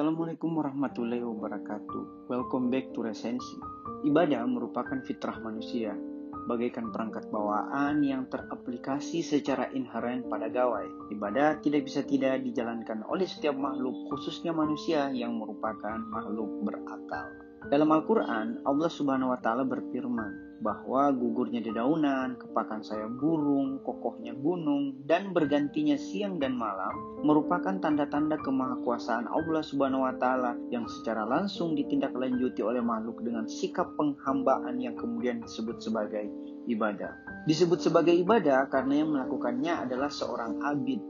[0.00, 2.32] Assalamualaikum warahmatullahi wabarakatuh.
[2.32, 3.60] Welcome back to Resensi.
[4.00, 5.92] Ibadah merupakan fitrah manusia,
[6.48, 10.88] bagaikan perangkat bawaan yang teraplikasi secara inheren pada gawai.
[11.12, 17.49] Ibadah tidak bisa tidak dijalankan oleh setiap makhluk, khususnya manusia yang merupakan makhluk berakal.
[17.68, 24.96] Dalam Al-Quran, Allah Subhanahu wa Ta'ala berfirman bahwa gugurnya dedaunan, kepakan saya burung, kokohnya gunung,
[25.04, 31.76] dan bergantinya siang dan malam merupakan tanda-tanda kemahakuasaan Allah Subhanahu wa Ta'ala yang secara langsung
[31.76, 36.32] ditindaklanjuti oleh makhluk dengan sikap penghambaan yang kemudian disebut sebagai
[36.64, 37.12] ibadah.
[37.44, 41.00] Disebut sebagai ibadah karena yang melakukannya adalah seorang abid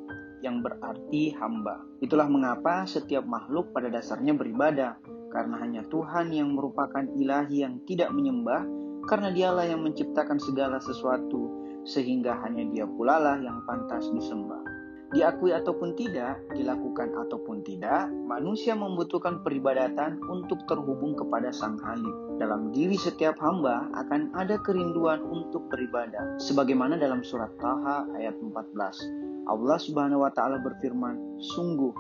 [0.43, 1.79] yang berarti hamba.
[2.03, 4.99] Itulah mengapa setiap makhluk pada dasarnya beribadah
[5.31, 8.67] karena hanya Tuhan yang merupakan ilahi yang tidak menyembah,
[9.07, 11.49] karena dialah yang menciptakan segala sesuatu,
[11.87, 14.61] sehingga hanya dia pula lah yang pantas disembah.
[15.11, 22.39] Diakui ataupun tidak, dilakukan ataupun tidak, manusia membutuhkan peribadatan untuk terhubung kepada Sang Halik.
[22.39, 26.39] Dalam diri setiap hamba akan ada kerinduan untuk beribadah.
[26.39, 29.51] Sebagaimana dalam surat Taha ayat 14.
[29.51, 31.91] Allah Subhanahu wa taala berfirman, "Sungguh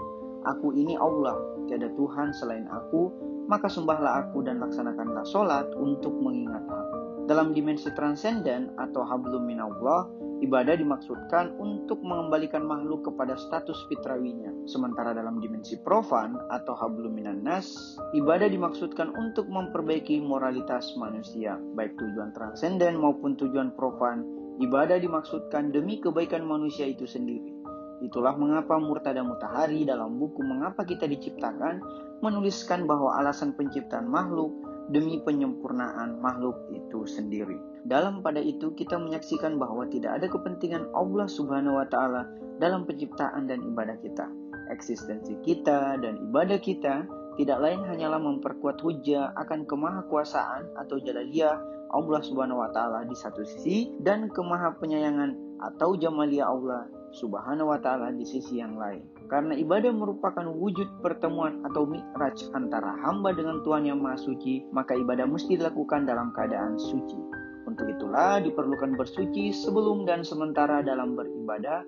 [0.41, 1.37] Aku ini Allah,
[1.71, 3.15] tiada Tuhan selain aku,
[3.47, 6.99] maka sembahlah aku dan laksanakanlah sholat untuk mengingat aku.
[7.31, 10.11] Dalam dimensi transenden atau hablum minallah,
[10.43, 14.51] ibadah dimaksudkan untuk mengembalikan makhluk kepada status fitrawinya.
[14.67, 17.71] Sementara dalam dimensi profan atau hablum minannas,
[18.19, 24.27] ibadah dimaksudkan untuk memperbaiki moralitas manusia, baik tujuan transenden maupun tujuan profan.
[24.59, 27.60] Ibadah dimaksudkan demi kebaikan manusia itu sendiri.
[28.01, 31.85] Itulah mengapa Murtada Mutahari dalam buku Mengapa Kita Diciptakan
[32.25, 34.53] menuliskan bahwa alasan penciptaan makhluk
[34.91, 37.57] demi penyempurnaan makhluk itu sendiri.
[37.87, 42.27] Dalam pada itu kita menyaksikan bahwa tidak ada kepentingan Allah Subhanahu wa taala
[42.61, 44.29] dalam penciptaan dan ibadah kita.
[44.69, 47.07] Eksistensi kita dan ibadah kita
[47.39, 51.57] tidak lain hanyalah memperkuat hujah akan kemahakuasaan atau jalaliyah
[51.91, 58.15] Allah Subhanahu wa taala di satu sisi dan kemahapenyayangan atau jamaliyah Allah Subhanahu wa taala
[58.15, 59.03] di sisi yang lain.
[59.27, 64.95] Karena ibadah merupakan wujud pertemuan atau mi'raj antara hamba dengan Tuhan yang Maha Suci, maka
[64.95, 67.19] ibadah mesti dilakukan dalam keadaan suci.
[67.67, 71.83] Untuk itulah diperlukan bersuci sebelum dan sementara dalam beribadah,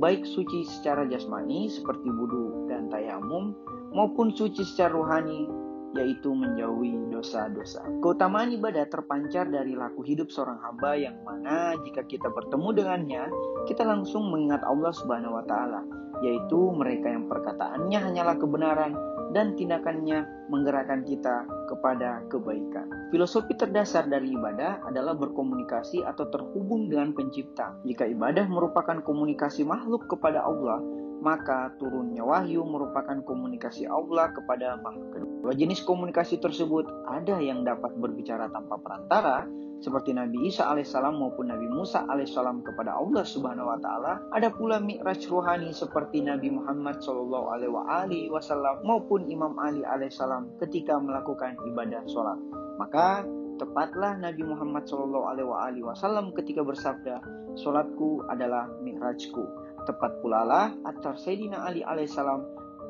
[0.00, 3.56] baik suci secara jasmani seperti wudhu dan tayamum,
[3.92, 5.48] maupun suci secara rohani
[5.96, 7.80] yaitu menjauhi dosa-dosa.
[8.04, 13.24] Keutamaan ibadah terpancar dari laku hidup seorang hamba yang mana jika kita bertemu dengannya,
[13.64, 15.80] kita langsung mengingat Allah Subhanahu wa taala,
[16.20, 18.92] yaitu mereka yang perkataannya hanyalah kebenaran
[19.32, 22.88] dan tindakannya menggerakkan kita kepada kebaikan.
[23.12, 27.76] Filosofi terdasar dari ibadah adalah berkomunikasi atau terhubung dengan pencipta.
[27.84, 30.80] Jika ibadah merupakan komunikasi makhluk kepada Allah,
[31.18, 35.10] maka turunnya wahyu merupakan komunikasi Allah kepada makhluk.
[35.14, 39.46] Kedua jenis komunikasi tersebut ada yang dapat berbicara tanpa perantara,
[39.78, 44.18] seperti Nabi Isa alaihissalam maupun Nabi Musa alaihissalam kepada Allah Subhanahu wa taala.
[44.34, 50.98] Ada pula mi'raj rohani seperti Nabi Muhammad Shallallahu alaihi wasallam maupun Imam Ali alaihissalam ketika
[50.98, 52.38] melakukan ibadah sholat.
[52.78, 53.22] Maka
[53.58, 57.22] tepatlah Nabi Muhammad Shallallahu alaihi wasallam ketika bersabda,
[57.54, 62.44] "Sholatku adalah mi'rajku." Tepat pula lah atar Sayyidina Ali alaihissalam,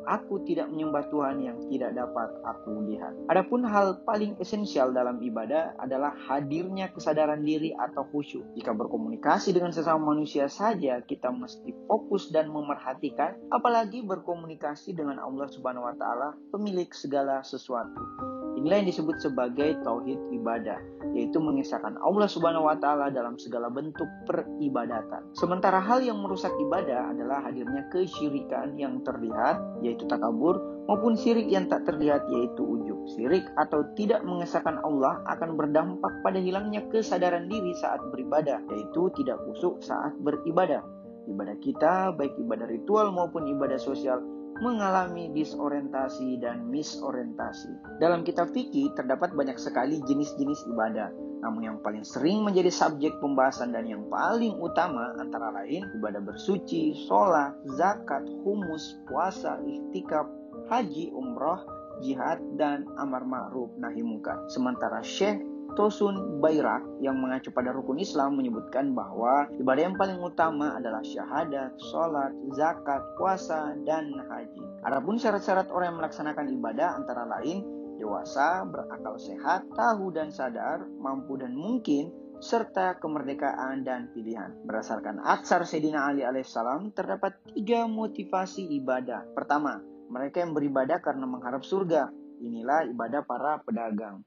[0.08, 3.14] aku tidak menyembah Tuhan yang tidak dapat aku lihat.
[3.30, 8.42] Adapun hal paling esensial dalam ibadah adalah hadirnya kesadaran diri atau khusyuk.
[8.56, 15.46] Jika berkomunikasi dengan sesama manusia saja, kita mesti fokus dan memerhatikan, apalagi berkomunikasi dengan Allah
[15.52, 18.37] Subhanahu wa taala, pemilik segala sesuatu.
[18.58, 20.82] Inilah yang disebut sebagai tauhid ibadah,
[21.14, 25.30] yaitu mengisahkan Allah Subhanahu wa taala dalam segala bentuk peribadatan.
[25.38, 30.58] Sementara hal yang merusak ibadah adalah hadirnya kesyirikan yang terlihat, yaitu takabur,
[30.90, 32.98] maupun syirik yang tak terlihat yaitu ujub.
[33.14, 39.38] Syirik atau tidak mengesahkan Allah akan berdampak pada hilangnya kesadaran diri saat beribadah, yaitu tidak
[39.46, 40.82] khusyuk saat beribadah.
[41.30, 44.18] Ibadah kita, baik ibadah ritual maupun ibadah sosial,
[44.58, 48.00] mengalami disorientasi dan misorientasi.
[48.02, 53.70] Dalam kitab fikih terdapat banyak sekali jenis-jenis ibadah, namun yang paling sering menjadi subjek pembahasan
[53.70, 60.26] dan yang paling utama antara lain ibadah bersuci, sholat, zakat, humus, puasa, ikhtikaf,
[60.66, 61.62] haji, umroh,
[62.02, 64.42] jihad, dan amar ma'ruf nahi munkar.
[64.50, 65.38] Sementara Syekh
[65.78, 71.78] Tosun Bayrak yang mengacu pada rukun Islam menyebutkan bahwa ibadah yang paling utama adalah syahadat,
[71.78, 74.82] sholat, zakat, puasa, dan haji.
[74.82, 77.62] Adapun syarat-syarat orang yang melaksanakan ibadah antara lain
[77.94, 82.10] dewasa, berakal sehat, tahu dan sadar, mampu dan mungkin,
[82.42, 84.58] serta kemerdekaan dan pilihan.
[84.66, 89.30] Berdasarkan aksar Sayyidina Ali alaihissalam terdapat tiga motivasi ibadah.
[89.30, 89.78] Pertama,
[90.10, 92.10] mereka yang beribadah karena mengharap surga.
[92.42, 94.26] Inilah ibadah para pedagang.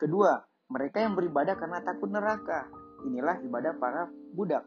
[0.00, 2.70] Kedua, mereka yang beribadah karena takut neraka.
[3.02, 4.06] Inilah ibadah para
[4.38, 4.62] budak.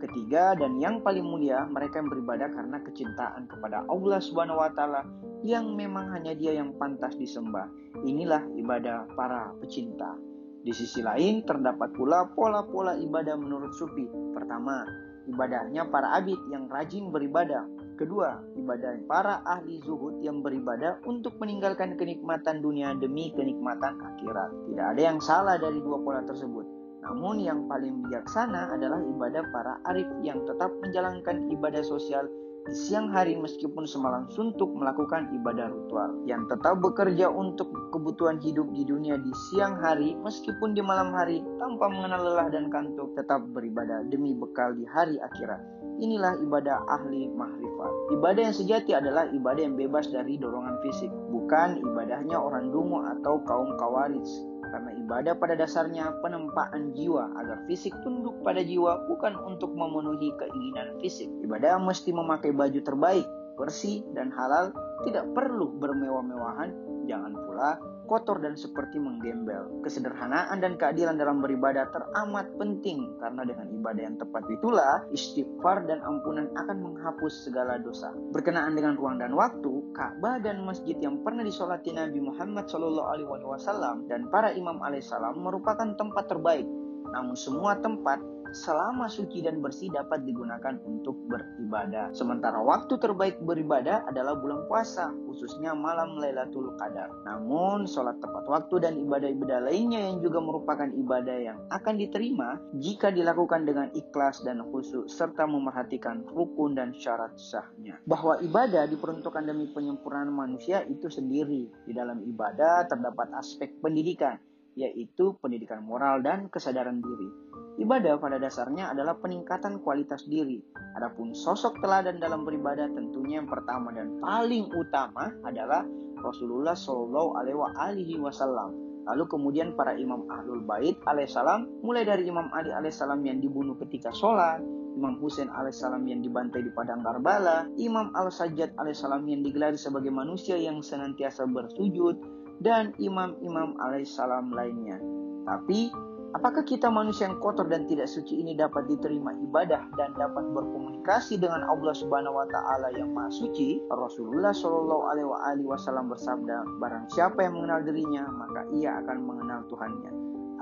[0.00, 5.04] Ketiga dan yang paling mulia, mereka yang beribadah karena kecintaan kepada Allah Subhanahu wa taala
[5.44, 7.68] yang memang hanya Dia yang pantas disembah.
[8.04, 10.16] Inilah ibadah para pecinta.
[10.64, 14.08] Di sisi lain, terdapat pula pola-pola ibadah menurut Sufi.
[14.32, 14.88] Pertama,
[15.28, 17.68] ibadahnya para abid yang rajin beribadah.
[17.94, 24.50] Kedua, ibadah para ahli zuhud yang beribadah untuk meninggalkan kenikmatan dunia demi kenikmatan akhirat.
[24.66, 26.66] Tidak ada yang salah dari dua pola tersebut.
[27.06, 32.26] Namun yang paling bijaksana adalah ibadah para arif yang tetap menjalankan ibadah sosial
[32.64, 38.64] di siang hari meskipun semalam suntuk melakukan ibadah ritual yang tetap bekerja untuk kebutuhan hidup
[38.72, 43.44] di dunia di siang hari meskipun di malam hari tanpa mengenal lelah dan kantuk tetap
[43.52, 45.60] beribadah demi bekal di hari akhirat
[46.00, 51.78] inilah ibadah ahli mahrifat ibadah yang sejati adalah ibadah yang bebas dari dorongan fisik bukan
[51.82, 54.28] ibadahnya orang dungu atau kaum kawaris
[54.74, 60.98] karena ibadah pada dasarnya penempaan jiwa agar fisik tunduk pada jiwa bukan untuk memenuhi keinginan
[60.98, 61.30] fisik.
[61.46, 63.22] Ibadah mesti memakai baju terbaik,
[63.54, 64.74] bersih dan halal,
[65.06, 66.74] tidak perlu bermewah-mewahan,
[67.06, 69.82] jangan pula kotor dan seperti menggembel.
[69.84, 76.00] Kesederhanaan dan keadilan dalam beribadah teramat penting karena dengan ibadah yang tepat itulah istighfar dan
[76.04, 78.12] ampunan akan menghapus segala dosa.
[78.32, 84.28] Berkenaan dengan ruang dan waktu, Ka'bah dan masjid yang pernah disolati Nabi Muhammad SAW dan
[84.28, 86.66] para imam alaihissalam merupakan tempat terbaik.
[87.14, 88.18] Namun semua tempat
[88.54, 92.14] selama suci dan bersih dapat digunakan untuk beribadah.
[92.14, 97.10] Sementara waktu terbaik beribadah adalah bulan puasa, khususnya malam Lailatul Qadar.
[97.26, 103.10] Namun, sholat tepat waktu dan ibadah-ibadah lainnya yang juga merupakan ibadah yang akan diterima jika
[103.10, 107.98] dilakukan dengan ikhlas dan khusyuk serta memerhatikan rukun dan syarat sahnya.
[108.06, 111.66] Bahwa ibadah diperuntukkan demi penyempurnaan manusia itu sendiri.
[111.84, 114.38] Di dalam ibadah terdapat aspek pendidikan,
[114.74, 117.28] yaitu pendidikan moral dan kesadaran diri.
[117.74, 120.62] Ibadah pada dasarnya adalah peningkatan kualitas diri.
[120.94, 125.82] Adapun sosok teladan dalam beribadah tentunya yang pertama dan paling utama adalah
[126.22, 127.34] Rasulullah Shallallahu
[127.74, 128.84] Alaihi Wasallam.
[129.04, 134.08] Lalu kemudian para imam ahlul bait alaihissalam, mulai dari Imam Ali alaihissalam yang dibunuh ketika
[134.16, 134.64] sholat,
[134.96, 140.08] Imam Husain alaihissalam yang dibantai di padang Karbala, Imam Al Sajjad alaihissalam yang digelar sebagai
[140.08, 142.16] manusia yang senantiasa bersujud,
[142.62, 144.98] dan imam-imam alaihissalam lainnya.
[145.44, 145.92] Tapi
[146.34, 151.38] Apakah kita manusia yang kotor dan tidak suci ini dapat diterima ibadah dan dapat berkomunikasi
[151.38, 153.78] dengan Allah Subhanahu wa taala yang Maha Suci?
[153.86, 160.10] Rasulullah Shallallahu alaihi wasallam bersabda, barang siapa yang mengenal dirinya, maka ia akan mengenal Tuhannya.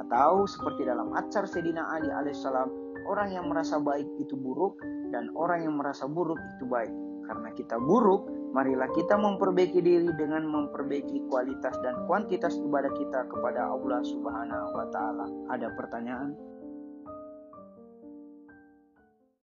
[0.04, 2.68] Atau seperti dalam acar Sedina Ali alaihissalam,
[3.08, 4.76] orang yang merasa baik itu buruk
[5.08, 6.92] dan orang yang merasa buruk itu baik.
[7.26, 13.64] Karena kita buruk, Marilah kita memperbaiki diri dengan memperbaiki kualitas dan kuantitas ibadah kita kepada
[13.64, 15.24] Allah Subhanahu wa taala.
[15.48, 16.36] Ada pertanyaan?